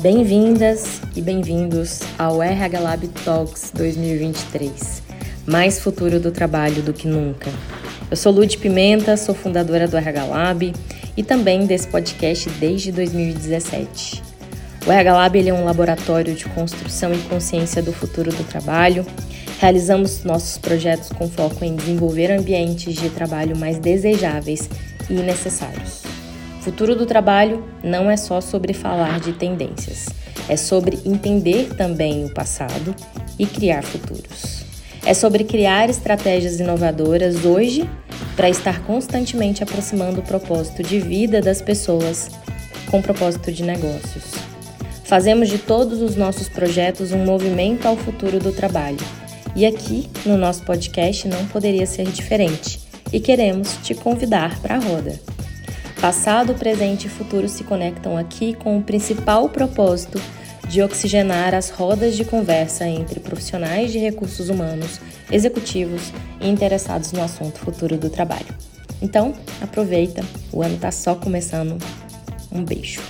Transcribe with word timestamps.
Bem-vindas 0.00 0.98
e 1.14 1.20
bem-vindos 1.20 2.00
ao 2.18 2.42
RH 2.42 2.80
Lab 2.80 3.06
Talks 3.22 3.70
2023. 3.74 5.02
Mais 5.46 5.78
futuro 5.78 6.18
do 6.18 6.32
trabalho 6.32 6.80
do 6.80 6.94
que 6.94 7.06
nunca. 7.06 7.50
Eu 8.10 8.16
sou 8.16 8.32
Lud 8.32 8.56
Pimenta, 8.56 9.14
sou 9.18 9.34
fundadora 9.34 9.86
do 9.86 9.98
RH 9.98 10.24
Lab 10.24 10.72
e 11.14 11.22
também 11.22 11.66
desse 11.66 11.86
podcast 11.86 12.48
desde 12.58 12.90
2017. 12.92 14.22
O 14.86 14.90
RH 14.90 15.12
Lab 15.12 15.48
é 15.48 15.52
um 15.52 15.66
laboratório 15.66 16.34
de 16.34 16.46
construção 16.46 17.12
e 17.12 17.18
consciência 17.28 17.82
do 17.82 17.92
futuro 17.92 18.30
do 18.30 18.44
trabalho. 18.44 19.04
Realizamos 19.58 20.24
nossos 20.24 20.56
projetos 20.56 21.10
com 21.10 21.28
foco 21.28 21.62
em 21.62 21.76
desenvolver 21.76 22.32
ambientes 22.32 22.94
de 22.94 23.10
trabalho 23.10 23.54
mais 23.54 23.78
desejáveis 23.78 24.66
e 25.10 25.12
necessários. 25.12 26.09
Futuro 26.60 26.94
do 26.94 27.06
trabalho 27.06 27.64
não 27.82 28.10
é 28.10 28.16
só 28.18 28.40
sobre 28.40 28.74
falar 28.74 29.18
de 29.18 29.32
tendências, 29.32 30.08
é 30.46 30.56
sobre 30.56 30.98
entender 31.06 31.74
também 31.74 32.24
o 32.24 32.34
passado 32.34 32.94
e 33.38 33.46
criar 33.46 33.82
futuros. 33.82 34.62
É 35.06 35.14
sobre 35.14 35.44
criar 35.44 35.88
estratégias 35.88 36.60
inovadoras 36.60 37.46
hoje 37.46 37.88
para 38.36 38.50
estar 38.50 38.82
constantemente 38.84 39.62
aproximando 39.62 40.20
o 40.20 40.22
propósito 40.22 40.82
de 40.82 41.00
vida 41.00 41.40
das 41.40 41.62
pessoas 41.62 42.28
com 42.90 42.98
o 42.98 43.02
propósito 43.02 43.50
de 43.50 43.62
negócios. 43.62 44.24
Fazemos 45.04 45.48
de 45.48 45.58
todos 45.58 46.02
os 46.02 46.14
nossos 46.14 46.48
projetos 46.48 47.10
um 47.10 47.24
movimento 47.24 47.86
ao 47.86 47.96
futuro 47.96 48.38
do 48.38 48.52
trabalho. 48.52 48.98
E 49.56 49.64
aqui, 49.64 50.08
no 50.26 50.36
nosso 50.36 50.62
podcast, 50.62 51.26
não 51.26 51.46
poderia 51.46 51.86
ser 51.86 52.06
diferente. 52.06 52.80
E 53.12 53.18
queremos 53.18 53.78
te 53.82 53.94
convidar 53.94 54.60
para 54.60 54.76
a 54.76 54.78
roda. 54.78 55.29
Passado, 56.00 56.54
presente 56.54 57.08
e 57.08 57.10
futuro 57.10 57.46
se 57.46 57.62
conectam 57.62 58.16
aqui 58.16 58.54
com 58.54 58.78
o 58.78 58.82
principal 58.82 59.50
propósito 59.50 60.18
de 60.66 60.80
oxigenar 60.80 61.54
as 61.54 61.68
rodas 61.68 62.16
de 62.16 62.24
conversa 62.24 62.88
entre 62.88 63.20
profissionais 63.20 63.92
de 63.92 63.98
recursos 63.98 64.48
humanos, 64.48 64.98
executivos 65.30 66.10
e 66.40 66.48
interessados 66.48 67.12
no 67.12 67.22
assunto 67.22 67.58
futuro 67.58 67.98
do 67.98 68.08
trabalho. 68.08 68.54
Então, 69.02 69.34
aproveita, 69.60 70.24
o 70.50 70.62
ano 70.62 70.76
está 70.76 70.90
só 70.90 71.14
começando. 71.14 71.76
Um 72.50 72.64
beijo. 72.64 73.02